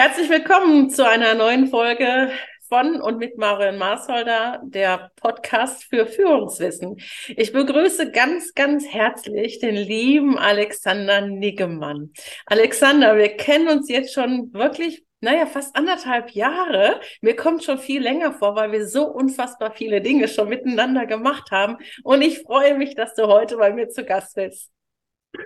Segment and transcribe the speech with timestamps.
[0.00, 2.30] Herzlich willkommen zu einer neuen Folge
[2.68, 6.98] von und mit Marion Marsholder, der Podcast für Führungswissen.
[7.26, 12.12] Ich begrüße ganz, ganz herzlich den lieben Alexander Niggemann.
[12.46, 17.00] Alexander, wir kennen uns jetzt schon wirklich naja, fast anderthalb Jahre.
[17.20, 21.50] Mir kommt schon viel länger vor, weil wir so unfassbar viele Dinge schon miteinander gemacht
[21.50, 21.76] haben.
[22.04, 24.70] Und ich freue mich, dass du heute bei mir zu Gast bist.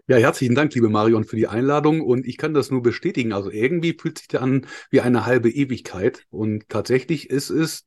[0.07, 2.03] Ja, herzlichen Dank, liebe Marion, für die Einladung.
[2.03, 3.33] Und ich kann das nur bestätigen.
[3.33, 6.25] Also irgendwie fühlt sich der an wie eine halbe Ewigkeit.
[6.31, 7.85] Und tatsächlich ist es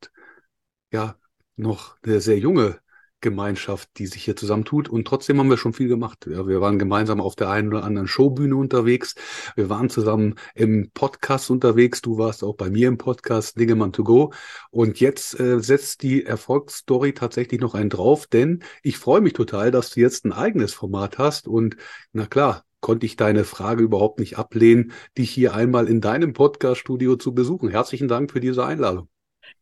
[0.92, 1.18] ja
[1.56, 2.80] noch eine sehr junge
[3.20, 4.88] Gemeinschaft, die sich hier zusammentut.
[4.88, 6.26] Und trotzdem haben wir schon viel gemacht.
[6.30, 9.14] Ja, wir waren gemeinsam auf der einen oder anderen Showbühne unterwegs.
[9.54, 12.02] Wir waren zusammen im Podcast unterwegs.
[12.02, 14.32] Du warst auch bei mir im Podcast Dingemann to go.
[14.70, 19.70] Und jetzt äh, setzt die Erfolgsstory tatsächlich noch einen drauf, denn ich freue mich total,
[19.70, 21.48] dass du jetzt ein eigenes Format hast.
[21.48, 21.76] Und
[22.12, 27.16] na klar, konnte ich deine Frage überhaupt nicht ablehnen, dich hier einmal in deinem Podcast-Studio
[27.16, 27.68] zu besuchen.
[27.70, 29.08] Herzlichen Dank für diese Einladung.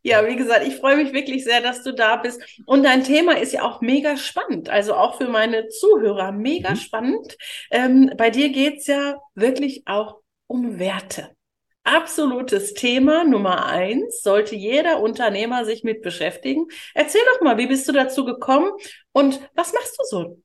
[0.02, 2.42] Ja, wie gesagt, ich freue mich wirklich sehr, dass du da bist.
[2.66, 6.76] Und dein Thema ist ja auch mega spannend, also auch für meine Zuhörer mega mhm.
[6.76, 7.36] spannend.
[7.70, 11.30] Ähm, bei dir geht's ja wirklich auch um Werte.
[11.84, 16.66] Absolutes Thema Nummer eins, sollte jeder Unternehmer sich mit beschäftigen.
[16.94, 18.72] Erzähl doch mal, wie bist du dazu gekommen
[19.12, 20.42] und was machst du so?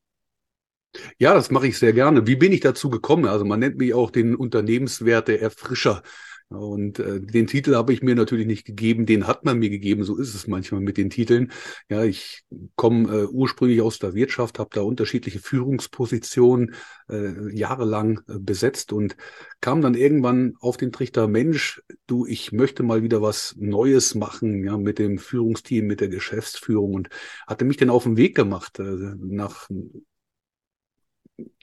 [1.18, 2.26] Ja, das mache ich sehr gerne.
[2.28, 3.26] Wie bin ich dazu gekommen?
[3.26, 6.02] Also man nennt mich auch den Unternehmenswerte Erfrischer.
[6.50, 10.04] Und äh, den Titel habe ich mir natürlich nicht gegeben, den hat man mir gegeben,
[10.04, 11.52] so ist es manchmal mit den Titeln.
[11.90, 12.44] Ja, ich
[12.76, 16.74] komme äh, ursprünglich aus der Wirtschaft, habe da unterschiedliche Führungspositionen
[17.08, 19.16] äh, jahrelang äh, besetzt und
[19.62, 24.64] kam dann irgendwann auf den Trichter, Mensch, du, ich möchte mal wieder was Neues machen,
[24.64, 27.10] ja, mit dem Führungsteam, mit der Geschäftsführung und
[27.46, 29.70] hatte mich dann auf den Weg gemacht äh, nach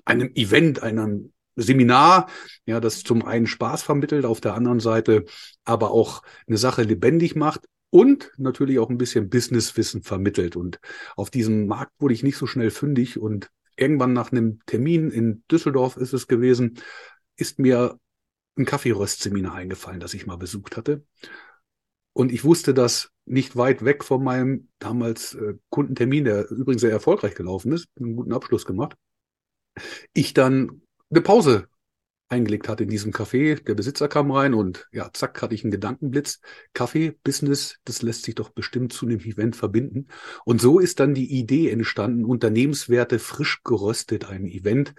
[0.04, 2.28] einem Event, einem Seminar,
[2.66, 5.24] ja, das zum einen Spaß vermittelt, auf der anderen Seite
[5.64, 10.56] aber auch eine Sache lebendig macht und natürlich auch ein bisschen Businesswissen vermittelt.
[10.56, 10.80] Und
[11.16, 15.42] auf diesem Markt wurde ich nicht so schnell fündig und irgendwann nach einem Termin in
[15.50, 16.78] Düsseldorf ist es gewesen,
[17.36, 17.98] ist mir
[18.56, 21.04] ein Kaffeeröstseminar eingefallen, das ich mal besucht hatte.
[22.12, 26.90] Und ich wusste, dass nicht weit weg von meinem damals äh, Kundentermin, der übrigens sehr
[26.90, 28.96] erfolgreich gelaufen ist, einen guten Abschluss gemacht,
[30.14, 30.80] ich dann
[31.10, 31.68] eine Pause
[32.28, 33.62] eingelegt hat in diesem Café.
[33.62, 36.40] Der Besitzer kam rein und ja, zack, hatte ich einen Gedankenblitz.
[36.72, 40.08] Kaffee, Business, das lässt sich doch bestimmt zu einem Event verbinden.
[40.44, 44.94] Und so ist dann die Idee entstanden, Unternehmenswerte frisch geröstet, ein Event,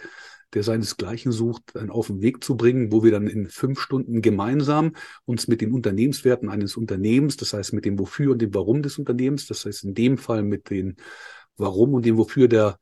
[0.53, 4.21] der seinesgleichen sucht, dann auf den Weg zu bringen, wo wir dann in fünf Stunden
[4.21, 4.93] gemeinsam
[5.25, 8.97] uns mit den Unternehmenswerten eines Unternehmens, das heißt mit dem Wofür und dem Warum des
[8.97, 10.95] Unternehmens, das heißt in dem Fall mit den
[11.57, 12.79] Warum und dem Wofür der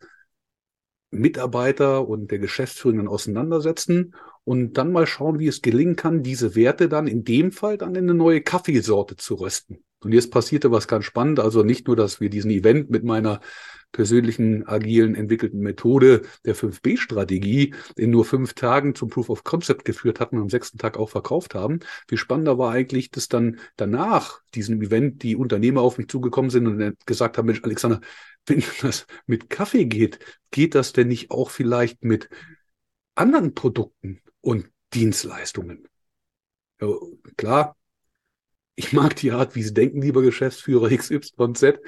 [1.12, 6.88] Mitarbeiter und der Geschäftsführenden auseinandersetzen und dann mal schauen, wie es gelingen kann, diese Werte
[6.90, 9.84] dann in dem Fall dann in eine neue Kaffeesorte zu rösten.
[10.04, 11.40] Und jetzt passierte was ganz spannend.
[11.40, 13.40] Also nicht nur, dass wir diesen Event mit meiner
[13.92, 20.20] persönlichen agilen entwickelten Methode der 5B-Strategie in nur fünf Tagen zum Proof of Concept geführt
[20.20, 21.80] hatten und am sechsten Tag auch verkauft haben.
[22.08, 26.68] Viel spannender war eigentlich, dass dann danach diesem Event die Unternehmer auf mich zugekommen sind
[26.68, 28.02] und gesagt haben, Mensch, Alexander,
[28.46, 30.20] wenn das mit Kaffee geht,
[30.52, 32.30] geht das denn nicht auch vielleicht mit
[33.16, 35.88] anderen Produkten und Dienstleistungen?
[36.80, 36.90] Ja,
[37.38, 37.76] klar,
[38.76, 41.80] ich mag die Art, wie Sie denken, lieber Geschäftsführer XYZ.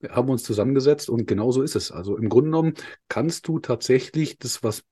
[0.00, 1.90] Wir haben uns zusammengesetzt und genau so ist es.
[1.90, 2.74] Also im Grunde genommen
[3.08, 4.84] kannst du tatsächlich das, was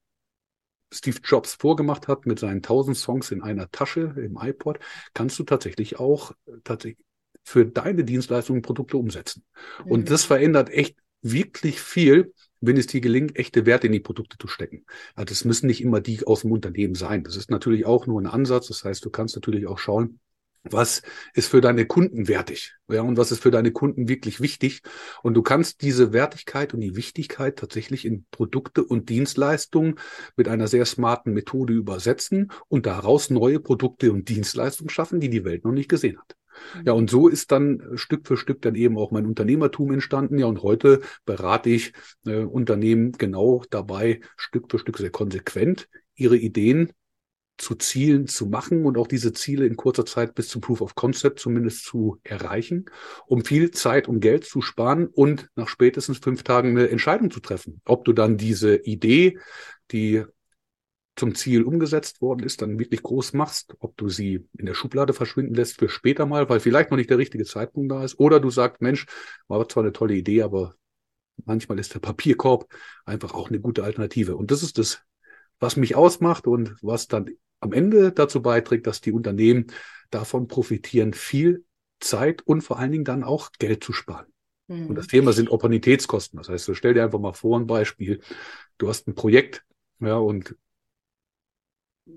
[0.92, 4.78] Steve Jobs vorgemacht hat mit seinen tausend Songs in einer Tasche im iPod,
[5.14, 6.32] kannst du tatsächlich auch
[6.64, 7.04] tatsächlich
[7.44, 9.44] für deine Dienstleistungen Produkte umsetzen.
[9.84, 9.90] Mhm.
[9.90, 14.36] Und das verändert echt wirklich viel, wenn es dir gelingt, echte Werte in die Produkte
[14.38, 14.84] zu stecken.
[15.14, 17.24] Also das müssen nicht immer die aus dem Unternehmen sein.
[17.24, 18.68] Das ist natürlich auch nur ein Ansatz.
[18.68, 20.20] Das heißt, du kannst natürlich auch schauen,
[20.64, 21.02] was
[21.34, 24.82] ist für deine Kunden wertig, ja, und was ist für deine Kunden wirklich wichtig.
[25.22, 29.96] Und du kannst diese Wertigkeit und die Wichtigkeit tatsächlich in Produkte und Dienstleistungen
[30.36, 35.44] mit einer sehr smarten Methode übersetzen und daraus neue Produkte und Dienstleistungen schaffen, die die
[35.44, 36.36] Welt noch nicht gesehen hat.
[36.84, 40.38] Ja, und so ist dann Stück für Stück dann eben auch mein Unternehmertum entstanden.
[40.38, 41.92] Ja, und heute berate ich
[42.26, 46.92] äh, Unternehmen genau dabei, Stück für Stück sehr konsequent ihre Ideen
[47.58, 50.94] zu Zielen zu machen und auch diese Ziele in kurzer Zeit bis zum Proof of
[50.94, 52.86] Concept zumindest zu erreichen,
[53.26, 57.40] um viel Zeit und Geld zu sparen und nach spätestens fünf Tagen eine Entscheidung zu
[57.40, 57.80] treffen.
[57.84, 59.38] Ob du dann diese Idee,
[59.92, 60.24] die
[61.22, 65.12] zum Ziel umgesetzt worden ist, dann wirklich groß machst, ob du sie in der Schublade
[65.12, 68.40] verschwinden lässt für später mal, weil vielleicht noch nicht der richtige Zeitpunkt da ist, oder
[68.40, 69.06] du sagst, Mensch,
[69.46, 70.74] war zwar eine tolle Idee, aber
[71.44, 72.66] manchmal ist der Papierkorb
[73.04, 74.34] einfach auch eine gute Alternative.
[74.34, 75.02] Und das ist das,
[75.60, 77.30] was mich ausmacht und was dann
[77.60, 79.68] am Ende dazu beiträgt, dass die Unternehmen
[80.10, 81.64] davon profitieren, viel
[82.00, 84.26] Zeit und vor allen Dingen dann auch Geld zu sparen.
[84.66, 84.88] Mhm.
[84.88, 86.36] Und das Thema sind Opportunitätskosten.
[86.38, 88.20] Das heißt, stell dir einfach mal vor ein Beispiel.
[88.76, 89.62] Du hast ein Projekt,
[90.00, 90.56] ja, und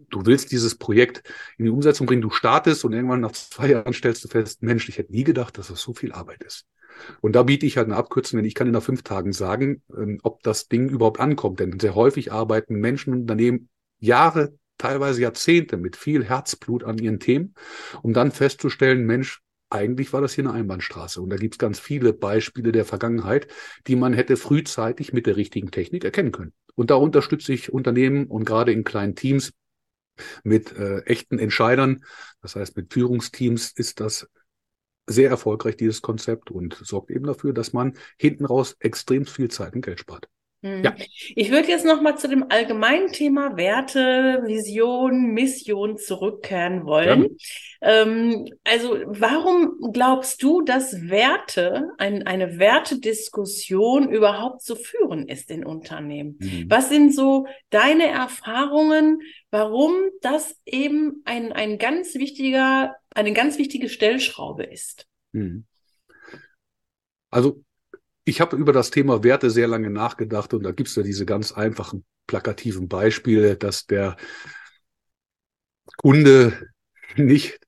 [0.09, 1.23] du willst dieses Projekt
[1.57, 4.89] in die Umsetzung bringen, du startest und irgendwann nach zwei Jahren stellst du fest, Mensch,
[4.89, 6.65] ich hätte nie gedacht, dass das so viel Arbeit ist.
[7.21, 9.81] Und da biete ich halt eine Abkürzung, denn ich kann in nach fünf Tagen sagen,
[9.95, 11.59] ähm, ob das Ding überhaupt ankommt.
[11.59, 13.69] Denn sehr häufig arbeiten Menschen und Unternehmen
[13.99, 17.53] Jahre, teilweise Jahrzehnte mit viel Herzblut an ihren Themen,
[18.01, 21.21] um dann festzustellen, Mensch, eigentlich war das hier eine Einbahnstraße.
[21.21, 23.47] Und da gibt es ganz viele Beispiele der Vergangenheit,
[23.87, 26.53] die man hätte frühzeitig mit der richtigen Technik erkennen können.
[26.75, 29.53] Und da unterstütze ich Unternehmen und gerade in kleinen Teams
[30.43, 32.03] mit äh, echten Entscheidern,
[32.41, 34.27] das heißt mit Führungsteams, ist das
[35.07, 39.75] sehr erfolgreich, dieses Konzept, und sorgt eben dafür, dass man hinten raus extrem viel Zeit
[39.75, 40.27] und Geld spart.
[40.65, 40.95] Ja.
[41.35, 47.37] Ich würde jetzt noch mal zu dem allgemeinen Thema Werte, Vision, Mission zurückkehren wollen.
[47.81, 48.01] Ja.
[48.01, 55.63] Ähm, also warum glaubst du, dass Werte, ein, eine Wertediskussion überhaupt zu führen ist in
[55.63, 56.39] Unternehmen?
[56.39, 56.65] Mhm.
[56.67, 59.19] Was sind so deine Erfahrungen,
[59.51, 65.05] warum das eben ein, ein ganz wichtiger, eine ganz wichtige Stellschraube ist?
[65.31, 65.65] Mhm.
[67.29, 67.61] Also
[68.25, 71.25] ich habe über das Thema Werte sehr lange nachgedacht und da gibt es ja diese
[71.25, 74.17] ganz einfachen, plakativen Beispiele, dass der
[75.97, 76.69] Kunde
[77.15, 77.59] nicht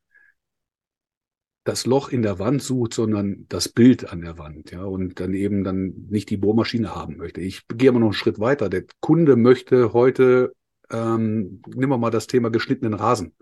[1.63, 5.33] das Loch in der Wand sucht, sondern das Bild an der Wand, ja, und dann
[5.33, 7.41] eben dann nicht die Bohrmaschine haben möchte.
[7.41, 8.69] Ich gehe aber noch einen Schritt weiter.
[8.69, 10.53] Der Kunde möchte heute,
[10.89, 13.35] ähm, nehmen wir mal das Thema geschnittenen Rasen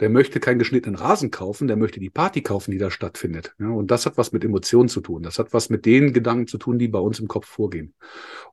[0.00, 3.54] der möchte keinen geschnittenen Rasen kaufen, der möchte die Party kaufen, die da stattfindet.
[3.58, 5.22] Ja, und das hat was mit Emotionen zu tun.
[5.22, 7.94] Das hat was mit den Gedanken zu tun, die bei uns im Kopf vorgehen.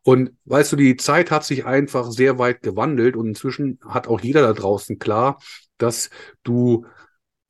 [0.04, 4.22] Und weißt du, die Zeit hat sich einfach sehr weit gewandelt und inzwischen hat auch
[4.22, 5.40] jeder da draußen klar,
[5.78, 6.10] dass
[6.44, 6.86] du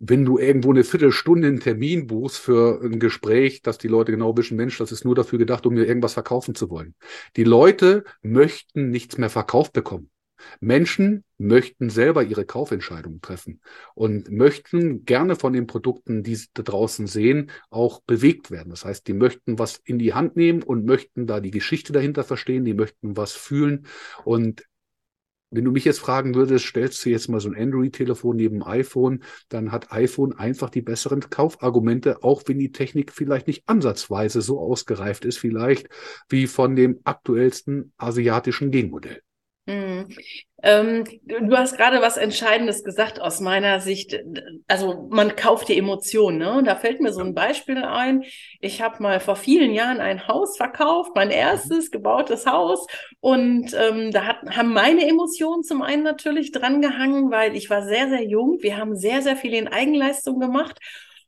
[0.06, 4.36] wenn du irgendwo eine Viertelstunde einen Termin buchst für ein Gespräch, dass die Leute genau
[4.36, 6.94] wissen, Mensch, das ist nur dafür gedacht, um mir irgendwas verkaufen zu wollen.
[7.38, 10.10] Die Leute möchten nichts mehr verkauft bekommen.
[10.60, 13.62] Menschen möchten selber ihre Kaufentscheidungen treffen
[13.96, 18.70] und möchten gerne von den Produkten, die sie da draußen sehen, auch bewegt werden.
[18.70, 22.24] Das heißt, die möchten was in die Hand nehmen und möchten da die Geschichte dahinter
[22.24, 23.86] verstehen, die möchten was fühlen
[24.26, 24.64] und
[25.54, 29.24] wenn du mich jetzt fragen würdest, stellst du jetzt mal so ein Android-Telefon neben iPhone,
[29.50, 34.60] dann hat iPhone einfach die besseren Kaufargumente, auch wenn die Technik vielleicht nicht ansatzweise so
[34.60, 35.90] ausgereift ist, vielleicht
[36.28, 39.22] wie von dem aktuellsten asiatischen Gegenmodell.
[39.66, 40.10] Mhm.
[40.62, 44.18] Ähm, du hast gerade was Entscheidendes gesagt aus meiner Sicht.
[44.68, 46.38] Also man kauft die Emotionen.
[46.40, 46.54] Ne?
[46.58, 48.24] Und da fällt mir so ein Beispiel ein.
[48.60, 52.88] Ich habe mal vor vielen Jahren ein Haus verkauft, mein erstes gebautes Haus.
[53.22, 57.84] Und ähm, da hat, haben meine Emotionen zum einen natürlich dran gehangen, weil ich war
[57.84, 58.58] sehr, sehr jung.
[58.62, 60.78] Wir haben sehr, sehr viel in Eigenleistung gemacht.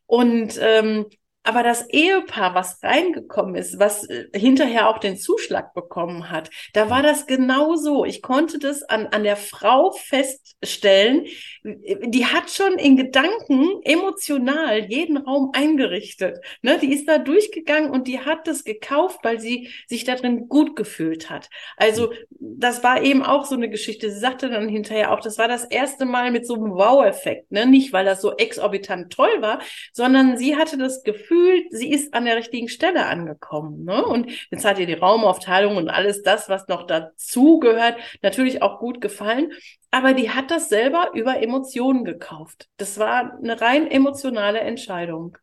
[0.07, 1.07] Und ähm,
[1.45, 6.89] aber das Ehepaar, was reingekommen ist, was äh, hinterher auch den Zuschlag bekommen hat, da
[6.89, 8.03] war das genau so.
[8.03, 11.25] Ich konnte das an, an der Frau feststellen.
[11.63, 16.39] Die hat schon in Gedanken emotional jeden Raum eingerichtet.
[16.63, 16.79] Ne?
[16.79, 21.29] Die ist da durchgegangen und die hat das gekauft, weil sie sich darin gut gefühlt
[21.29, 21.49] hat.
[21.77, 24.09] Also das war eben auch so eine Geschichte.
[24.09, 27.51] Sie sagte dann hinterher auch, das war das erste Mal mit so einem Wow-Effekt.
[27.51, 27.67] Ne?
[27.67, 29.59] Nicht, weil das so exorbitant toll war,
[29.93, 33.83] sondern sie hatte das Gefühl, fühlt, sie ist an der richtigen Stelle angekommen.
[33.83, 34.05] Ne?
[34.05, 38.79] Und jetzt hat ihr die Raumaufteilung und alles das, was noch dazu gehört, natürlich auch
[38.79, 39.51] gut gefallen.
[39.91, 42.69] Aber die hat das selber über Emotionen gekauft.
[42.77, 45.37] Das war eine rein emotionale Entscheidung.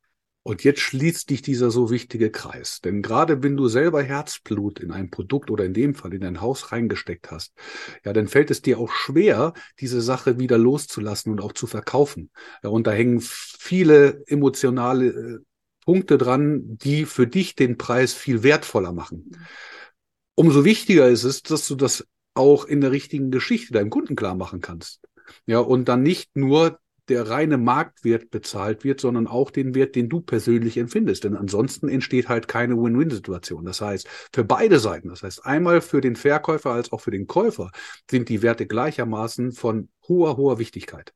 [0.44, 2.80] Und jetzt schließt dich dieser so wichtige Kreis.
[2.80, 6.40] Denn gerade wenn du selber Herzblut in ein Produkt oder in dem Fall in dein
[6.40, 7.52] Haus reingesteckt hast,
[8.04, 12.30] ja, dann fällt es dir auch schwer, diese Sache wieder loszulassen und auch zu verkaufen.
[12.64, 15.38] Ja, und da hängen viele emotionale äh,
[15.84, 19.36] Punkte dran, die für dich den Preis viel wertvoller machen.
[20.34, 24.34] Umso wichtiger ist es, dass du das auch in der richtigen Geschichte deinem Kunden klar
[24.34, 25.06] machen kannst.
[25.46, 30.08] Ja, und dann nicht nur der reine Marktwert bezahlt wird, sondern auch den Wert, den
[30.08, 31.24] du persönlich empfindest.
[31.24, 33.64] Denn ansonsten entsteht halt keine Win-Win-Situation.
[33.64, 37.26] Das heißt, für beide Seiten, das heißt einmal für den Verkäufer als auch für den
[37.26, 37.70] Käufer,
[38.08, 41.12] sind die Werte gleichermaßen von hoher, hoher Wichtigkeit.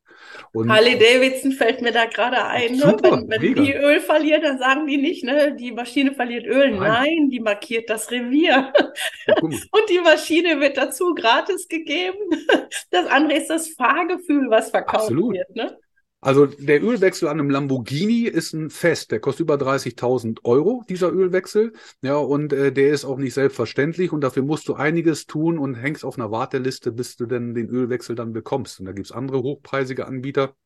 [0.53, 2.77] Und Harley Davidson fällt mir da gerade ein.
[2.77, 2.97] Ne?
[3.03, 6.71] Wenn, wenn die Öl verliert, dann sagen die nicht, ne, die Maschine verliert Öl.
[6.71, 8.73] Nein, Nein die markiert das Revier.
[9.41, 12.19] Und die Maschine wird dazu gratis gegeben.
[12.91, 15.35] Das andere ist das Fahrgefühl, was verkauft Absolut.
[15.35, 15.55] wird.
[15.57, 15.79] Ne?
[16.27, 19.13] Also der Ölwechsel an einem Lamborghini ist ein Fest.
[19.13, 21.73] Der kostet über 30.000 Euro, dieser Ölwechsel.
[22.03, 25.77] Ja, und äh, der ist auch nicht selbstverständlich und dafür musst du einiges tun und
[25.77, 28.81] hängst auf einer Warteliste, bis du denn den Ölwechsel dann bekommst.
[28.81, 30.57] Und da gibt's andere hochpreisige Anbieter,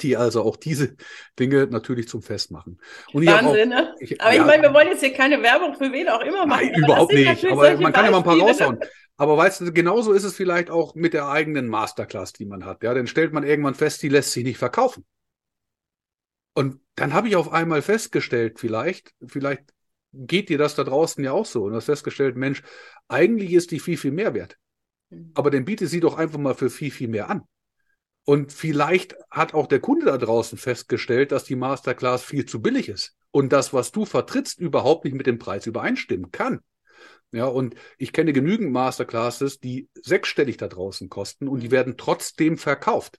[0.00, 0.96] die also auch diese
[1.38, 2.80] Dinge natürlich zum Fest machen.
[3.12, 3.94] Und Wahnsinn, auch, ne?
[4.00, 6.46] ich, Aber ja, ich meine, wir wollen jetzt hier keine Werbung für wen auch immer
[6.46, 6.70] machen.
[6.72, 7.44] Nein, überhaupt nicht.
[7.46, 8.78] Aber man kann ja mal ein paar raushauen.
[9.16, 12.82] Aber weißt du, genauso ist es vielleicht auch mit der eigenen Masterclass, die man hat.
[12.82, 15.04] Ja, dann stellt man irgendwann fest, die lässt sich nicht verkaufen.
[16.54, 19.62] Und dann habe ich auf einmal festgestellt, vielleicht, vielleicht
[20.12, 22.62] geht dir das da draußen ja auch so und hast festgestellt, Mensch,
[23.08, 24.56] eigentlich ist die viel, viel mehr wert.
[25.10, 25.32] Mhm.
[25.34, 27.42] Aber dann biete sie doch einfach mal für viel, viel mehr an.
[28.24, 32.88] Und vielleicht hat auch der Kunde da draußen festgestellt, dass die Masterclass viel zu billig
[32.88, 36.60] ist und das, was du vertrittst, überhaupt nicht mit dem Preis übereinstimmen kann.
[37.32, 42.56] Ja, und ich kenne genügend Masterclasses, die sechsstellig da draußen kosten und die werden trotzdem
[42.56, 43.18] verkauft.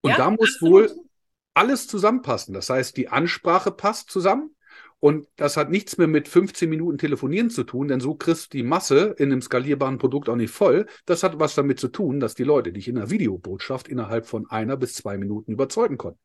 [0.00, 0.90] Und ja, da muss absolut.
[0.90, 1.04] wohl
[1.52, 2.54] alles zusammenpassen.
[2.54, 4.53] Das heißt, die Ansprache passt zusammen.
[5.04, 8.56] Und das hat nichts mehr mit 15 Minuten telefonieren zu tun, denn so kriegst du
[8.56, 10.86] die Masse in einem skalierbaren Produkt auch nicht voll.
[11.04, 14.48] Das hat was damit zu tun, dass die Leute dich in einer Videobotschaft innerhalb von
[14.48, 16.20] einer bis zwei Minuten überzeugen konnten.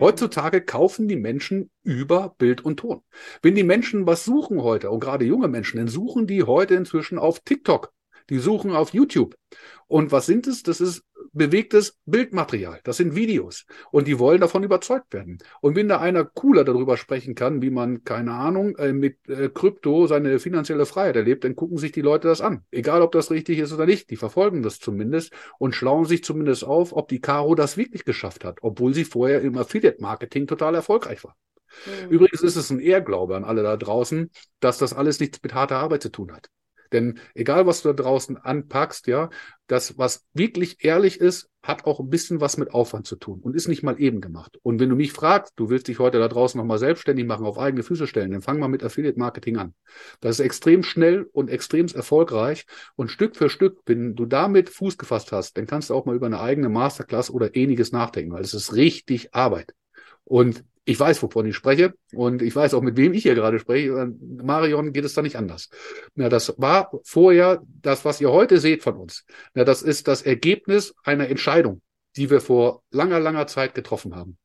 [0.00, 3.02] Heutzutage kaufen die Menschen über Bild und Ton.
[3.42, 7.18] Wenn die Menschen was suchen heute, und gerade junge Menschen, dann suchen die heute inzwischen
[7.18, 7.92] auf TikTok.
[8.32, 9.34] Die suchen auf YouTube.
[9.88, 10.62] Und was sind es?
[10.62, 12.80] Das ist bewegtes Bildmaterial.
[12.82, 13.66] Das sind Videos.
[13.90, 15.36] Und die wollen davon überzeugt werden.
[15.60, 19.50] Und wenn da einer cooler darüber sprechen kann, wie man, keine Ahnung, äh, mit äh,
[19.50, 22.64] Krypto seine finanzielle Freiheit erlebt, dann gucken sich die Leute das an.
[22.70, 24.08] Egal, ob das richtig ist oder nicht.
[24.08, 28.46] Die verfolgen das zumindest und schlauen sich zumindest auf, ob die Caro das wirklich geschafft
[28.46, 31.36] hat, obwohl sie vorher im Affiliate-Marketing total erfolgreich war.
[31.84, 32.08] Mhm.
[32.08, 35.76] Übrigens ist es ein Ehrglaube an alle da draußen, dass das alles nichts mit harter
[35.76, 36.48] Arbeit zu tun hat.
[36.92, 39.30] Denn egal, was du da draußen anpackst, ja,
[39.66, 43.54] das, was wirklich ehrlich ist, hat auch ein bisschen was mit Aufwand zu tun und
[43.54, 44.58] ist nicht mal eben gemacht.
[44.62, 47.58] Und wenn du mich fragst, du willst dich heute da draußen nochmal selbstständig machen, auf
[47.58, 49.74] eigene Füße stellen, dann fang mal mit Affiliate Marketing an.
[50.20, 54.98] Das ist extrem schnell und extrem erfolgreich und Stück für Stück, wenn du damit Fuß
[54.98, 58.42] gefasst hast, dann kannst du auch mal über eine eigene Masterclass oder ähnliches nachdenken, weil
[58.42, 59.74] es ist richtig Arbeit.
[60.24, 63.58] Und ich weiß, wovon ich spreche und ich weiß auch, mit wem ich hier gerade
[63.58, 64.12] spreche.
[64.20, 65.68] Marion geht es da nicht anders.
[66.16, 69.24] Ja, das war vorher das, was ihr heute seht von uns.
[69.54, 71.82] Ja, das ist das Ergebnis einer Entscheidung,
[72.16, 74.38] die wir vor langer, langer Zeit getroffen haben.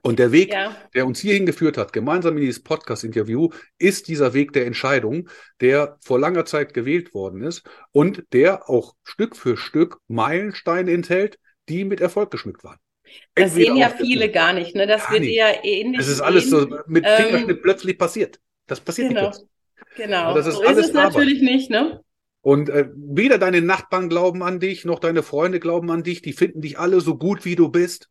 [0.00, 0.74] Und der Weg, ja.
[0.94, 5.28] der uns hierhin geführt hat, gemeinsam in dieses Podcast-Interview, ist dieser Weg der Entscheidung,
[5.60, 11.38] der vor langer Zeit gewählt worden ist und der auch Stück für Stück Meilensteine enthält,
[11.68, 12.78] die mit Erfolg geschmückt waren.
[13.34, 14.86] Das sehen ja viele gar nicht, ne?
[14.86, 16.00] Das wird ja ähnlich.
[16.00, 18.40] Es ist alles so mit ähm, plötzlich passiert.
[18.66, 19.40] Das passiert genau, nicht
[19.96, 20.34] Genau.
[20.34, 21.14] Das ist so alles ist es Arbeit.
[21.14, 22.02] natürlich nicht, ne?
[22.40, 26.22] Und äh, weder deine Nachbarn glauben an dich, noch deine Freunde glauben an dich.
[26.22, 28.08] Die finden dich alle so gut, wie du bist.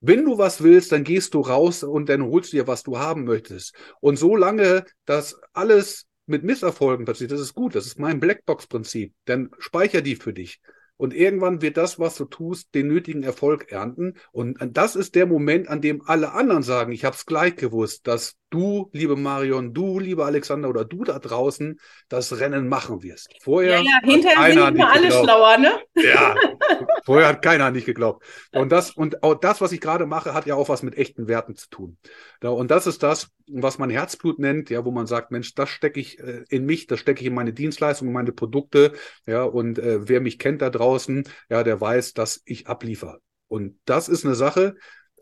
[0.00, 2.98] Wenn du was willst, dann gehst du raus und dann holst du dir, was du
[2.98, 3.74] haben möchtest.
[4.00, 7.74] Und solange das alles mit Misserfolgen passiert, das ist gut.
[7.74, 9.14] Das ist mein Blackbox-Prinzip.
[9.24, 10.60] Dann speicher die für dich.
[10.96, 14.14] Und irgendwann wird das, was du tust, den nötigen Erfolg ernten.
[14.32, 18.06] Und das ist der Moment, an dem alle anderen sagen, ich habe es gleich gewusst,
[18.06, 23.28] dass du, liebe Marion, du, liebe Alexander oder du da draußen das Rennen machen wirst.
[23.42, 25.72] Vorher ja, ja, hinterher sind wir alle schlauer, ne?
[25.96, 26.36] Ja,
[27.04, 28.24] vorher hat keiner nicht geglaubt.
[28.52, 31.26] Und das, und auch das, was ich gerade mache, hat ja auch was mit echten
[31.26, 31.98] Werten zu tun.
[32.40, 35.98] Und das ist das, was man Herzblut nennt, ja, wo man sagt, Mensch, das stecke
[35.98, 38.92] ich äh, in mich, das stecke ich in meine Dienstleistungen, in meine Produkte,
[39.26, 43.18] ja, und äh, wer mich kennt da draußen, ja, der weiß, dass ich abliefer.
[43.48, 44.76] Und das ist eine Sache,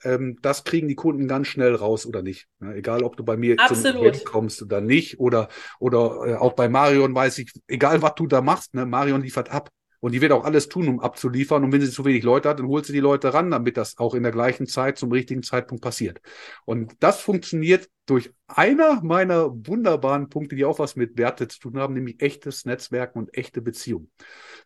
[0.04, 2.48] ähm, das kriegen die Kunden ganz schnell raus oder nicht.
[2.60, 3.94] Ja, egal, ob du bei mir Absolut.
[3.94, 8.14] zum Event kommst oder nicht oder, oder äh, auch bei Marion weiß ich, egal was
[8.16, 9.70] du da machst, ne, Marion liefert ab.
[10.00, 11.62] Und die wird auch alles tun, um abzuliefern.
[11.62, 13.98] Und wenn sie zu wenig Leute hat, dann holt sie die Leute ran, damit das
[13.98, 16.20] auch in der gleichen Zeit zum richtigen Zeitpunkt passiert.
[16.64, 21.78] Und das funktioniert durch einer meiner wunderbaren Punkte, die auch was mit Werte zu tun
[21.78, 24.10] haben, nämlich echtes Netzwerken und echte Beziehungen.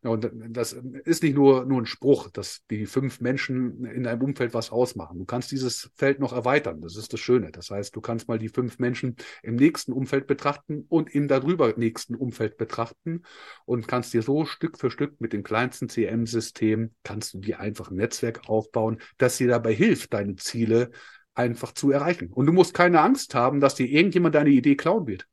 [0.02, 4.22] Ja, und das ist nicht nur, nur ein Spruch, dass die fünf Menschen in deinem
[4.22, 5.18] Umfeld was ausmachen.
[5.18, 6.80] Du kannst dieses Feld noch erweitern.
[6.80, 7.50] Das ist das Schöne.
[7.50, 11.74] Das heißt, du kannst mal die fünf Menschen im nächsten Umfeld betrachten und im darüber
[11.76, 13.22] nächsten Umfeld betrachten
[13.64, 17.90] und kannst dir so Stück für Stück mit dem kleinsten CM-System kannst du dir einfach
[17.90, 20.90] ein Netzwerk aufbauen, das dir dabei hilft, deine Ziele
[21.36, 22.32] einfach zu erreichen.
[22.32, 25.26] Und du musst keine Angst haben, dass dir irgendjemand deine Idee klauen wird.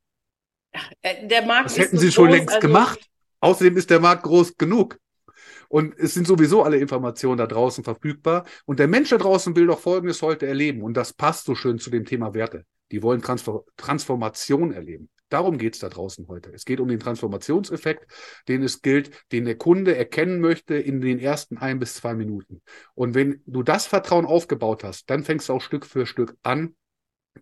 [1.02, 3.00] Äh, der Markt das hätten sie schon groß, längst also gemacht.
[3.40, 5.00] Außerdem ist der Markt groß genug.
[5.70, 8.46] Und es sind sowieso alle Informationen da draußen verfügbar.
[8.66, 10.84] Und der Mensch da draußen will doch Folgendes heute erleben.
[10.84, 12.66] Und das passt so schön zu dem Thema Werte.
[12.92, 15.10] Die wollen Transformation erleben.
[15.34, 16.52] Darum geht es da draußen heute.
[16.52, 18.06] Es geht um den Transformationseffekt,
[18.48, 22.62] den es gilt, den der Kunde erkennen möchte in den ersten ein bis zwei Minuten.
[22.94, 26.76] Und wenn du das Vertrauen aufgebaut hast, dann fängst du auch Stück für Stück an,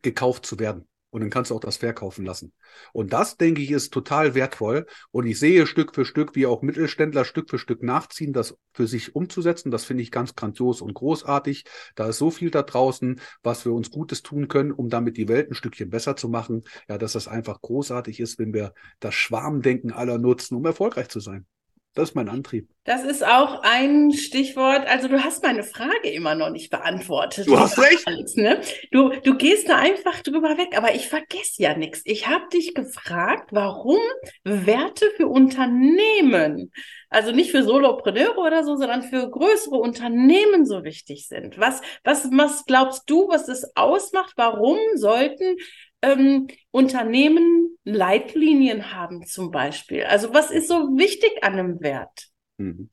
[0.01, 0.87] gekauft zu werden.
[1.11, 2.53] Und dann kannst du auch das verkaufen lassen.
[2.93, 4.87] Und das, denke ich, ist total wertvoll.
[5.11, 8.87] Und ich sehe Stück für Stück, wie auch Mittelständler Stück für Stück nachziehen, das für
[8.87, 9.71] sich umzusetzen.
[9.71, 11.65] Das finde ich ganz grandios und großartig.
[11.95, 15.27] Da ist so viel da draußen, was wir uns Gutes tun können, um damit die
[15.27, 16.63] Welt ein Stückchen besser zu machen.
[16.87, 21.19] Ja, dass das einfach großartig ist, wenn wir das Schwarmdenken aller nutzen, um erfolgreich zu
[21.19, 21.45] sein.
[21.93, 22.69] Das ist mein Antrieb.
[22.85, 24.87] Das ist auch ein Stichwort.
[24.87, 27.47] Also du hast meine Frage immer noch nicht beantwortet.
[27.47, 28.07] Du hast recht.
[28.07, 28.61] Alex, ne?
[28.91, 32.01] du, du gehst da einfach drüber weg, aber ich vergesse ja nichts.
[32.05, 33.99] Ich habe dich gefragt, warum
[34.45, 36.71] Werte für Unternehmen,
[37.09, 41.59] also nicht für Solopreneure oder so, sondern für größere Unternehmen so wichtig sind.
[41.59, 44.33] Was, was, was glaubst du, was es ausmacht?
[44.37, 45.57] Warum sollten
[46.01, 50.03] ähm, Unternehmen Leitlinien haben zum Beispiel?
[50.03, 52.27] Also was ist so wichtig an einem Wert?
[52.57, 52.89] Mhm.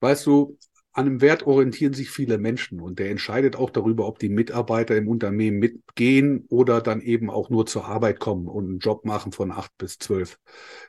[0.00, 0.58] Weißt du,
[0.92, 4.96] an einem Wert orientieren sich viele Menschen und der entscheidet auch darüber, ob die Mitarbeiter
[4.96, 9.32] im Unternehmen mitgehen oder dann eben auch nur zur Arbeit kommen und einen Job machen
[9.32, 10.38] von acht bis zwölf.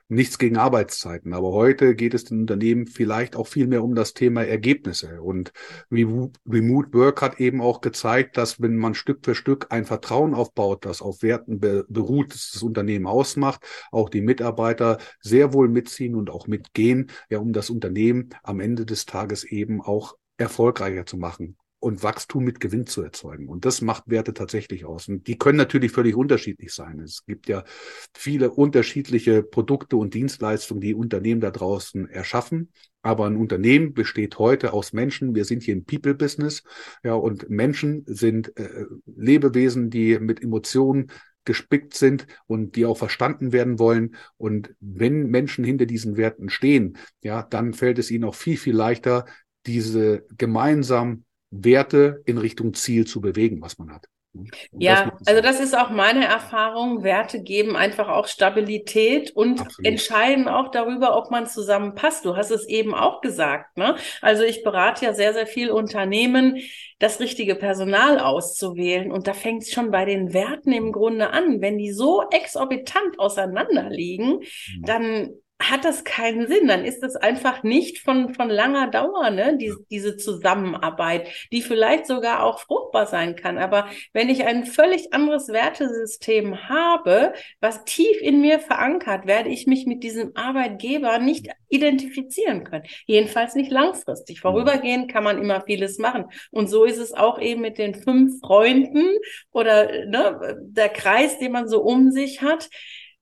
[0.09, 4.13] Nichts gegen Arbeitszeiten, aber heute geht es den Unternehmen vielleicht auch viel mehr um das
[4.13, 5.21] Thema Ergebnisse.
[5.21, 5.51] Und
[5.91, 10.85] Remote Work hat eben auch gezeigt, dass wenn man Stück für Stück ein Vertrauen aufbaut,
[10.85, 16.29] das auf Werten beruht, das das Unternehmen ausmacht, auch die Mitarbeiter sehr wohl mitziehen und
[16.29, 21.17] auch mitgehen, ja, um das Unternehmen am Ende des Tages eben auch auch erfolgreicher zu
[21.17, 23.47] machen und Wachstum mit Gewinn zu erzeugen.
[23.47, 25.07] Und das macht Werte tatsächlich aus.
[25.07, 26.99] Und die können natürlich völlig unterschiedlich sein.
[26.99, 27.63] Es gibt ja
[28.15, 32.71] viele unterschiedliche Produkte und Dienstleistungen, die Unternehmen da draußen erschaffen.
[33.03, 35.35] Aber ein Unternehmen besteht heute aus Menschen.
[35.35, 36.63] Wir sind hier im People-Business.
[37.03, 41.11] Ja, und Menschen sind äh, Lebewesen, die mit Emotionen
[41.45, 44.15] gespickt sind und die auch verstanden werden wollen.
[44.35, 48.75] Und wenn Menschen hinter diesen Werten stehen, ja, dann fällt es ihnen auch viel, viel
[48.75, 49.25] leichter,
[49.65, 54.07] diese gemeinsamen Werte in Richtung Ziel zu bewegen, was man hat.
[54.37, 57.03] Und ja, das also das ist auch meine Erfahrung.
[57.03, 59.87] Werte geben einfach auch Stabilität und Absolut.
[59.87, 62.25] entscheiden auch darüber, ob man zusammenpasst.
[62.25, 63.77] Du hast es eben auch gesagt.
[63.77, 63.95] Ne?
[64.21, 66.59] Also ich berate ja sehr, sehr viel Unternehmen,
[66.99, 69.11] das richtige Personal auszuwählen.
[69.11, 71.61] Und da fängt es schon bei den Werten im Grunde an.
[71.61, 74.85] Wenn die so exorbitant auseinander liegen, mhm.
[74.85, 76.67] dann hat das keinen Sinn.
[76.67, 79.57] Dann ist das einfach nicht von, von langer Dauer, ne?
[79.57, 83.57] Die, diese Zusammenarbeit, die vielleicht sogar auch fruchtbar sein kann.
[83.57, 89.65] Aber wenn ich ein völlig anderes Wertesystem habe, was tief in mir verankert, werde ich
[89.65, 92.85] mich mit diesem Arbeitgeber nicht identifizieren können.
[93.05, 94.41] Jedenfalls nicht langfristig.
[94.41, 96.25] Vorübergehend kann man immer vieles machen.
[96.51, 99.07] Und so ist es auch eben mit den fünf Freunden
[99.51, 102.69] oder ne, der Kreis, den man so um sich hat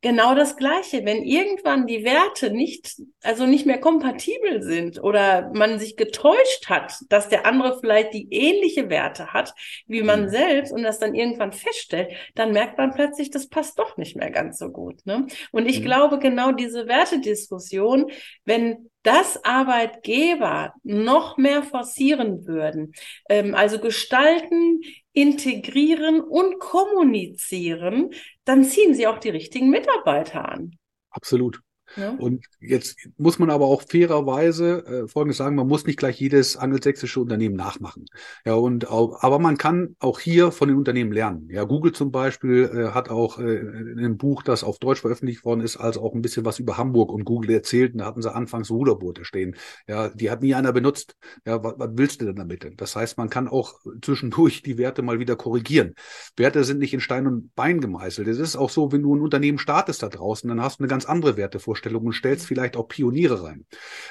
[0.05, 1.03] genau das Gleiche.
[1.03, 6.93] Wenn irgendwann die Werte nicht, also nicht mehr kompatibel sind oder man sich getäuscht hat,
[7.09, 9.55] dass der andere vielleicht die ähnliche Werte hat
[9.87, 10.29] wie man mhm.
[10.29, 14.29] selbst und das dann irgendwann feststellt, dann merkt man plötzlich, das passt doch nicht mehr
[14.29, 15.03] ganz so gut.
[15.07, 15.25] Ne?
[15.51, 15.85] Und ich mhm.
[15.85, 18.11] glaube, genau diese Wertediskussion,
[18.43, 22.93] wenn das Arbeitgeber noch mehr forcieren würden,
[23.29, 24.81] ähm, also gestalten,
[25.13, 28.11] integrieren und kommunizieren,
[28.45, 30.77] dann ziehen sie auch die richtigen Mitarbeiter an.
[31.10, 31.60] Absolut.
[31.95, 32.12] Ja.
[32.12, 36.58] Und jetzt muss man aber auch fairerweise äh, Folgendes sagen, man muss nicht gleich jedes
[36.58, 38.05] angelsächsische Unternehmen nachmachen.
[38.45, 41.47] Ja, und auch, aber man kann auch hier von den Unternehmen lernen.
[41.49, 45.45] Ja, Google zum Beispiel äh, hat auch äh, in einem Buch, das auf Deutsch veröffentlicht
[45.45, 47.93] worden ist, also auch ein bisschen was über Hamburg und Google erzählt.
[47.93, 49.55] Und da hatten sie anfangs Ruderboote stehen.
[49.88, 51.15] Ja, die hat nie einer benutzt.
[51.45, 52.69] Ja, was, was willst du denn damit?
[52.77, 55.95] Das heißt, man kann auch zwischendurch die Werte mal wieder korrigieren.
[56.36, 58.27] Werte sind nicht in Stein und Bein gemeißelt.
[58.27, 60.89] Es ist auch so, wenn du ein Unternehmen startest da draußen, dann hast du eine
[60.89, 63.65] ganz andere Wertevorstellung Vorstellung und stellst vielleicht auch Pioniere rein.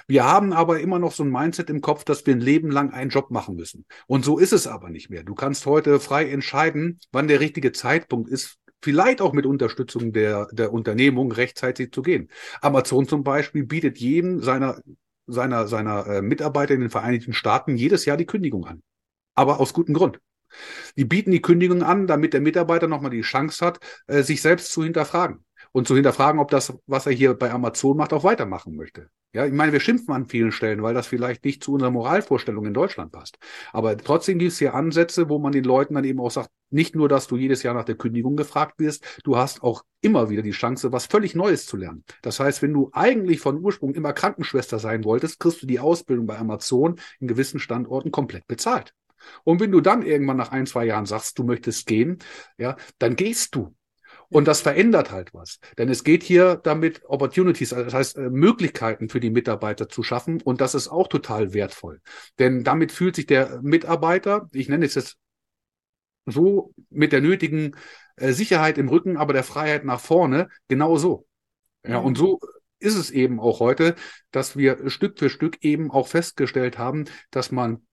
[0.07, 2.93] Wir haben aber immer noch so ein Mindset im Kopf, dass wir ein Leben lang
[2.93, 3.85] einen Job machen müssen.
[4.07, 5.25] Und so ist es aber nicht mehr.
[5.25, 10.47] Du kannst heute frei entscheiden, wann der richtige Zeitpunkt ist, vielleicht auch mit Unterstützung der,
[10.53, 12.31] der Unternehmung rechtzeitig zu gehen.
[12.61, 14.81] Amazon zum Beispiel bietet jedem seiner,
[15.27, 18.83] seiner, seiner äh, Mitarbeiter in den Vereinigten Staaten jedes Jahr die Kündigung an.
[19.35, 20.21] Aber aus gutem Grund.
[20.97, 24.71] Die bieten die Kündigung an, damit der Mitarbeiter nochmal die Chance hat, äh, sich selbst
[24.71, 25.44] zu hinterfragen
[25.75, 29.11] und zu hinterfragen, ob das, was er hier bei Amazon macht, auch weitermachen möchte.
[29.33, 32.65] Ja, ich meine, wir schimpfen an vielen Stellen, weil das vielleicht nicht zu unserer Moralvorstellung
[32.65, 33.39] in Deutschland passt.
[33.73, 36.95] Aber trotzdem gibt es hier Ansätze, wo man den Leuten dann eben auch sagt, nicht
[36.95, 40.43] nur, dass du jedes Jahr nach der Kündigung gefragt wirst, du hast auch immer wieder
[40.43, 42.05] die Chance, was völlig Neues zu lernen.
[42.23, 46.27] Das heißt, wenn du eigentlich von Ursprung immer Krankenschwester sein wolltest, kriegst du die Ausbildung
[46.27, 48.95] bei Amazon in gewissen Standorten komplett bezahlt.
[49.43, 52.19] Und wenn du dann irgendwann nach ein, zwei Jahren sagst, du möchtest gehen,
[52.59, 53.75] ja, dann gehst du.
[54.35, 55.61] Und das verändert halt was.
[55.79, 60.03] Denn es geht hier damit Opportunities, also das heißt äh, Möglichkeiten für die Mitarbeiter zu
[60.03, 60.43] schaffen.
[60.43, 62.01] Und das ist auch total wertvoll.
[62.41, 65.19] Denn damit fühlt sich der Mitarbeiter, ich nenne es jetzt
[66.27, 67.77] so, mit der nötigen
[68.17, 71.29] äh, Sicherheit im Rücken, aber der Freiheit nach vorne, genau so.
[71.87, 72.41] Ja, und so
[72.81, 73.95] ist es eben auch heute,
[74.33, 77.87] dass wir Stück für Stück eben auch festgestellt haben, dass man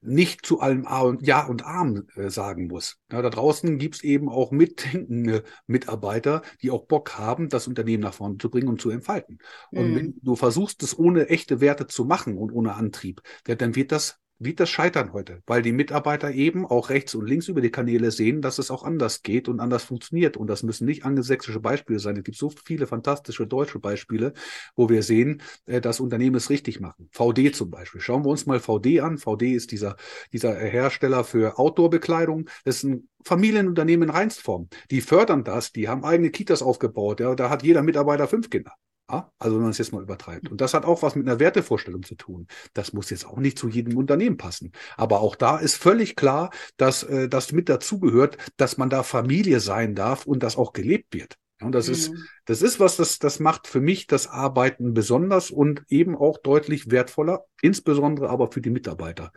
[0.00, 2.98] nicht zu allem A und Ja und Arm äh, sagen muss.
[3.10, 8.14] Ja, da draußen gibt's eben auch mitdenkende Mitarbeiter, die auch Bock haben, das Unternehmen nach
[8.14, 9.38] vorne zu bringen und zu entfalten.
[9.70, 9.96] Und mhm.
[9.96, 13.92] wenn du versuchst, es ohne echte Werte zu machen und ohne Antrieb, ja, dann wird
[13.92, 17.70] das wie das Scheitern heute, weil die Mitarbeiter eben auch rechts und links über die
[17.70, 20.36] Kanäle sehen, dass es auch anders geht und anders funktioniert.
[20.36, 22.16] Und das müssen nicht angelsächsische Beispiele sein.
[22.16, 24.32] Es gibt so viele fantastische deutsche Beispiele,
[24.76, 27.08] wo wir sehen, äh, dass Unternehmen es richtig machen.
[27.12, 28.00] VD zum Beispiel.
[28.00, 29.18] Schauen wir uns mal VD an.
[29.18, 29.96] VD ist dieser,
[30.32, 32.48] dieser Hersteller für Outdoor-Bekleidung.
[32.64, 34.68] Das ist ein Familienunternehmen in Reinstform.
[34.90, 37.20] Die fördern das, die haben eigene Kitas aufgebaut.
[37.20, 38.72] Ja, da hat jeder Mitarbeiter fünf Kinder.
[39.06, 40.50] Also wenn man es jetzt mal übertreibt.
[40.50, 42.46] Und das hat auch was mit einer Wertevorstellung zu tun.
[42.72, 44.72] Das muss jetzt auch nicht zu jedem Unternehmen passen.
[44.96, 49.60] Aber auch da ist völlig klar, dass äh, das mit dazugehört, dass man da Familie
[49.60, 51.36] sein darf und das auch gelebt wird.
[51.60, 51.92] Und das mhm.
[51.92, 52.12] ist,
[52.44, 56.90] das ist was, das, das macht für mich das Arbeiten besonders und eben auch deutlich
[56.90, 59.32] wertvoller, insbesondere aber für die Mitarbeiter.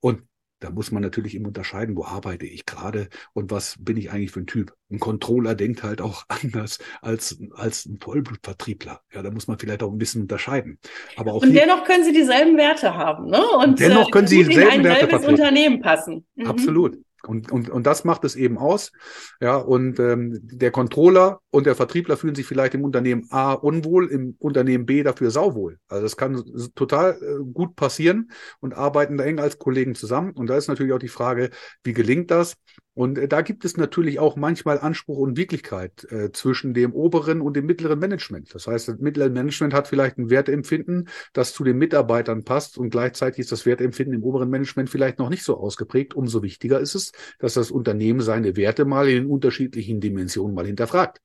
[0.00, 0.22] Und
[0.60, 4.32] da muss man natürlich eben unterscheiden, wo arbeite ich gerade und was bin ich eigentlich
[4.32, 4.74] für ein Typ.
[4.90, 9.00] Ein Controller denkt halt auch anders als, als ein Vollblutvertriebler.
[9.12, 10.78] Ja, da muss man vielleicht auch ein bisschen unterscheiden.
[11.16, 13.42] Aber auch und dennoch können sie dieselben Werte haben, ne?
[13.62, 16.26] Und dennoch äh, können sie dieselben Werte in ein Werte Unternehmen passen.
[16.34, 16.46] Mhm.
[16.46, 16.98] Absolut.
[17.26, 18.92] Und, und, und das macht es eben aus.
[19.40, 24.10] Ja, und ähm, der Controller und der Vertriebler fühlen sich vielleicht im Unternehmen A unwohl,
[24.10, 25.78] im Unternehmen B dafür sauwohl.
[25.88, 28.30] Also das kann total äh, gut passieren
[28.60, 30.32] und arbeiten da eng als Kollegen zusammen.
[30.32, 31.50] Und da ist natürlich auch die Frage,
[31.84, 32.56] wie gelingt das?
[32.92, 37.40] Und äh, da gibt es natürlich auch manchmal Anspruch und Wirklichkeit äh, zwischen dem oberen
[37.40, 38.54] und dem mittleren Management.
[38.54, 42.90] Das heißt, das mittlere Management hat vielleicht ein Werteempfinden, das zu den Mitarbeitern passt und
[42.90, 46.12] gleichzeitig ist das Werteempfinden im oberen Management vielleicht noch nicht so ausgeprägt.
[46.12, 51.22] Umso wichtiger ist es, dass das Unternehmen seine Werte mal in unterschiedlichen Dimensionen mal hinterfragt.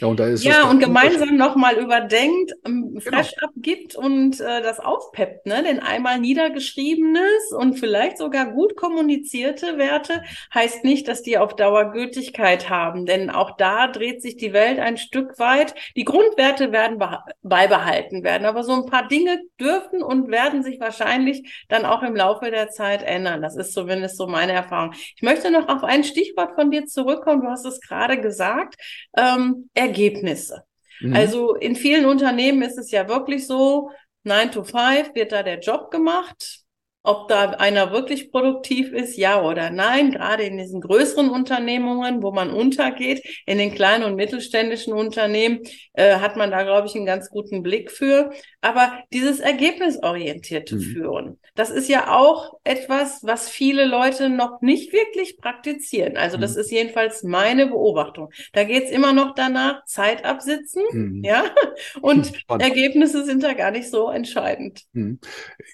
[0.00, 3.48] Ja, und, da ist ja, und gemeinsam nochmal überdenkt, ähm, fresh genau.
[3.48, 5.62] abgibt und äh, das aufpeppt, ne?
[5.62, 10.22] Denn einmal niedergeschriebenes und vielleicht sogar gut kommunizierte Werte
[10.54, 13.06] heißt nicht, dass die auf Dauer Gültigkeit haben.
[13.06, 15.74] Denn auch da dreht sich die Welt ein Stück weit.
[15.96, 17.02] Die Grundwerte werden
[17.42, 22.16] beibehalten werden, aber so ein paar Dinge dürfen und werden sich wahrscheinlich dann auch im
[22.16, 23.42] Laufe der Zeit ändern.
[23.42, 24.92] Das ist zumindest so meine Erfahrung.
[25.16, 27.42] Ich möchte noch auf ein Stichwort von dir zurückkommen.
[27.42, 28.76] Du hast es gerade gesagt.
[29.16, 30.64] Ähm, Ergebnisse.
[31.00, 31.14] Mhm.
[31.14, 33.90] Also in vielen Unternehmen ist es ja wirklich so,
[34.24, 36.65] 9 to 5 wird da der Job gemacht.
[37.06, 42.32] Ob da einer wirklich produktiv ist, ja oder nein, gerade in diesen größeren Unternehmungen, wo
[42.32, 45.60] man untergeht, in den kleinen und mittelständischen Unternehmen,
[45.92, 48.32] äh, hat man da, glaube ich, einen ganz guten Blick für.
[48.60, 50.80] Aber dieses ergebnisorientierte mhm.
[50.80, 56.16] Führen, das ist ja auch etwas, was viele Leute noch nicht wirklich praktizieren.
[56.16, 56.60] Also das mhm.
[56.60, 58.30] ist jedenfalls meine Beobachtung.
[58.52, 61.22] Da geht's immer noch danach, Zeit absitzen, mhm.
[61.22, 61.44] ja,
[62.00, 62.64] und Spannend.
[62.64, 64.82] Ergebnisse sind da gar nicht so entscheidend.
[64.92, 65.20] Mhm.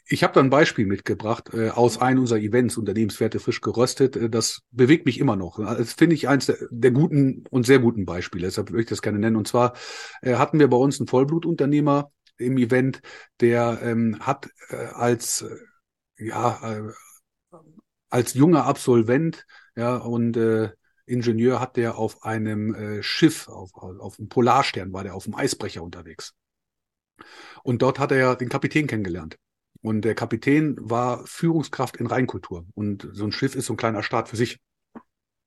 [0.06, 1.21] Ich habe da ein Beispiel mitgebracht
[1.52, 4.16] äh, aus einem unserer Events, Unternehmenswerte frisch geröstet.
[4.16, 5.58] Äh, das bewegt mich immer noch.
[5.58, 8.46] Das finde ich eins der, der, guten und sehr guten Beispiele.
[8.46, 9.36] Deshalb würde ich das gerne nennen.
[9.36, 9.74] Und zwar
[10.20, 13.00] äh, hatten wir bei uns einen Vollblutunternehmer, im Event,
[13.40, 15.56] der ähm, hat äh, als äh,
[16.18, 16.92] ja äh,
[18.10, 20.70] als junger Absolvent ja und äh,
[21.06, 25.34] Ingenieur hat der auf einem äh, Schiff auf auf dem Polarstern war der auf dem
[25.34, 26.34] Eisbrecher unterwegs
[27.62, 29.36] und dort hat er den Kapitän kennengelernt
[29.82, 34.02] und der Kapitän war Führungskraft in Rheinkultur und so ein Schiff ist so ein kleiner
[34.02, 34.60] Staat für sich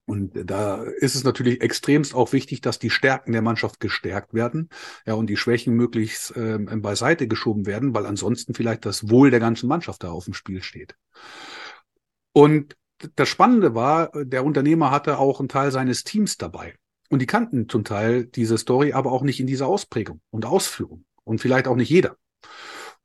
[0.06, 4.70] und da ist es natürlich extremst auch wichtig, dass die Stärken der Mannschaft gestärkt werden,
[5.06, 9.40] ja, und die Schwächen möglichst ähm, beiseite geschoben werden, weil ansonsten vielleicht das Wohl der
[9.40, 10.96] ganzen Mannschaft da auf dem Spiel steht.
[12.34, 12.78] Und
[13.16, 16.76] das Spannende war, der Unternehmer hatte auch einen Teil seines Teams dabei.
[17.10, 21.06] Und die kannten zum Teil diese Story, aber auch nicht in dieser Ausprägung und Ausführung.
[21.24, 22.18] Und vielleicht auch nicht jeder.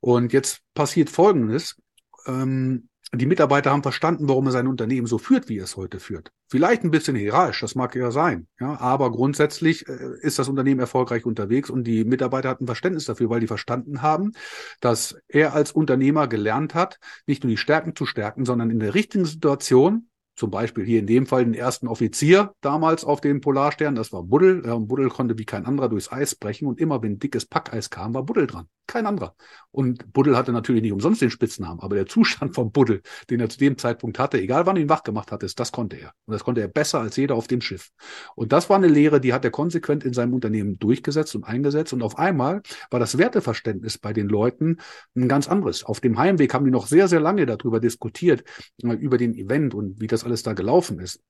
[0.01, 1.77] Und jetzt passiert Folgendes.
[2.25, 5.99] Ähm, die Mitarbeiter haben verstanden, warum er sein Unternehmen so führt, wie er es heute
[5.99, 6.31] führt.
[6.49, 10.79] Vielleicht ein bisschen hierarchisch, das mag ja sein, ja, aber grundsätzlich äh, ist das Unternehmen
[10.79, 14.31] erfolgreich unterwegs und die Mitarbeiter hatten Verständnis dafür, weil die verstanden haben,
[14.79, 18.93] dass er als Unternehmer gelernt hat, nicht nur die Stärken zu stärken, sondern in der
[18.93, 20.07] richtigen Situation
[20.41, 24.23] zum Beispiel hier in dem Fall den ersten Offizier damals auf dem Polarstern, das war
[24.23, 24.63] Buddel.
[24.65, 27.91] Ja, und Buddel konnte wie kein anderer durchs Eis brechen und immer wenn dickes Packeis
[27.91, 28.65] kam, war Buddel dran.
[28.87, 29.35] Kein anderer.
[29.69, 33.49] Und Buddel hatte natürlich nicht umsonst den Spitznamen, aber der Zustand von Buddel, den er
[33.49, 36.11] zu dem Zeitpunkt hatte, egal wann ihn wach gemacht hatte, das konnte er.
[36.25, 37.91] Und das konnte er besser als jeder auf dem Schiff.
[38.35, 41.93] Und das war eine Lehre, die hat er konsequent in seinem Unternehmen durchgesetzt und eingesetzt.
[41.93, 44.77] Und auf einmal war das Werteverständnis bei den Leuten
[45.15, 45.83] ein ganz anderes.
[45.83, 48.43] Auf dem Heimweg haben die noch sehr, sehr lange darüber diskutiert,
[48.81, 51.21] über den Event und wie das alles da gelaufen ist.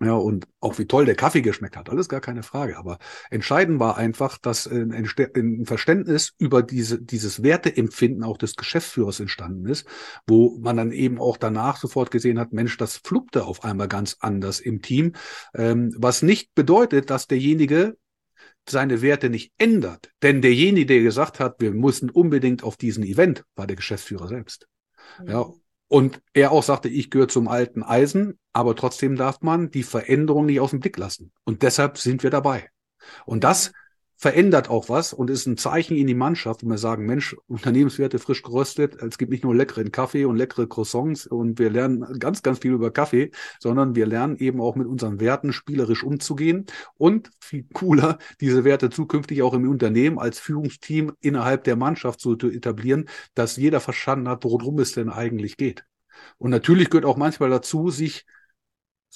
[0.00, 2.78] Ja, und auch wie toll der Kaffee geschmeckt hat, alles gar keine Frage.
[2.78, 2.98] Aber
[3.30, 5.06] entscheidend war einfach, dass ein,
[5.64, 9.88] Verständnis über diese, dieses Werteempfinden auch des Geschäftsführers entstanden ist,
[10.24, 14.16] wo man dann eben auch danach sofort gesehen hat, Mensch, das fluppte auf einmal ganz
[14.20, 15.14] anders im Team,
[15.54, 17.96] ähm, was nicht bedeutet, dass derjenige
[18.68, 20.10] seine Werte nicht ändert.
[20.22, 24.68] Denn derjenige, der gesagt hat, wir müssen unbedingt auf diesen Event, war der Geschäftsführer selbst.
[25.26, 25.50] Ja,
[25.88, 30.46] und er auch sagte, ich gehöre zum alten Eisen, aber trotzdem darf man die Veränderung
[30.46, 31.32] nicht aus dem Blick lassen.
[31.44, 32.70] Und deshalb sind wir dabei.
[33.24, 33.72] Und das
[34.18, 38.18] verändert auch was und ist ein Zeichen in die Mannschaft, wenn wir sagen, Mensch, Unternehmenswerte
[38.18, 42.42] frisch geröstet, es gibt nicht nur leckeren Kaffee und leckere Croissants und wir lernen ganz,
[42.42, 47.30] ganz viel über Kaffee, sondern wir lernen eben auch mit unseren Werten spielerisch umzugehen und
[47.38, 53.08] viel cooler, diese Werte zukünftig auch im Unternehmen als Führungsteam innerhalb der Mannschaft zu etablieren,
[53.34, 55.84] dass jeder verstanden hat, worum es denn eigentlich geht.
[56.38, 58.26] Und natürlich gehört auch manchmal dazu, sich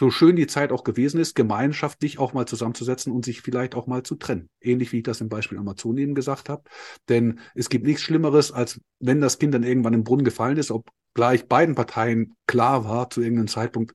[0.03, 3.87] so schön die Zeit auch gewesen ist, gemeinschaftlich auch mal zusammenzusetzen und sich vielleicht auch
[3.87, 4.49] mal zu trennen.
[4.61, 6.65] Ähnlich wie ich das im Beispiel Amazon eben gesagt habe.
[7.09, 10.73] Denn es gibt nichts Schlimmeres, als wenn das Kind dann irgendwann im Brunnen gefallen ist,
[10.73, 13.95] obgleich beiden Parteien klar war zu irgendeinem Zeitpunkt,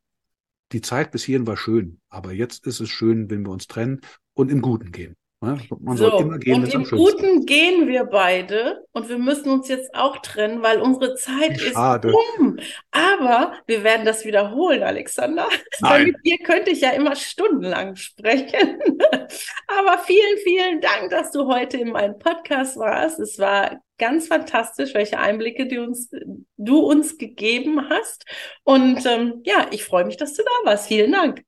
[0.71, 3.99] die Zeit bis hierhin war schön, aber jetzt ist es schön, wenn wir uns trennen
[4.33, 5.17] und im Guten gehen.
[5.39, 5.59] Man
[5.97, 9.93] so, soll immer gehen, und im Guten gehen wir beide und wir müssen uns jetzt
[9.93, 12.07] auch trennen, weil unsere Zeit Schade.
[12.07, 12.57] ist um.
[12.89, 15.47] Aber wir werden das wiederholen, Alexander.
[15.79, 16.05] Nein.
[16.05, 18.79] Mit dir könnte ich ja immer stundenlang sprechen.
[19.67, 23.19] Aber vielen, vielen Dank, dass du heute in meinem Podcast warst.
[23.19, 26.09] Es war ganz fantastisch, welche Einblicke du uns,
[26.57, 28.25] du uns gegeben hast.
[28.63, 30.87] Und ähm, ja, ich freue mich, dass du da warst.
[30.87, 31.43] Vielen Dank.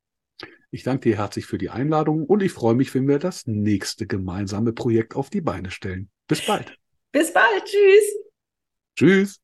[0.72, 4.06] Ich danke dir herzlich für die Einladung und ich freue mich, wenn wir das nächste
[4.06, 6.10] gemeinsame Projekt auf die Beine stellen.
[6.28, 6.78] Bis bald.
[7.12, 7.64] Bis bald.
[7.66, 8.04] Tschüss.
[8.96, 9.42] Tschüss.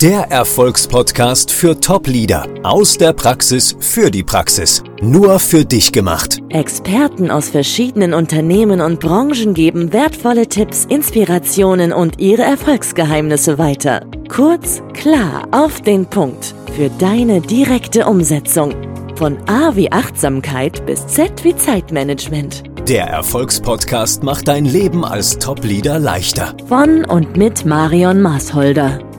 [0.00, 4.82] Der Erfolgspodcast für Top-Leader aus der Praxis für die Praxis.
[5.02, 6.38] Nur für dich gemacht.
[6.48, 14.06] Experten aus verschiedenen Unternehmen und Branchen geben wertvolle Tipps, Inspirationen und ihre Erfolgsgeheimnisse weiter.
[14.30, 16.54] Kurz, klar, auf den Punkt.
[16.74, 18.74] Für deine direkte Umsetzung.
[19.20, 22.62] Von A wie Achtsamkeit bis Z wie Zeitmanagement.
[22.88, 26.54] Der Erfolgspodcast macht dein Leben als Top-Leader leichter.
[26.68, 29.09] Von und mit Marion Maasholder.